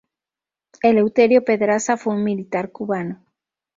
[0.81, 3.23] Eleuterio Pedraza fue un militar cubano.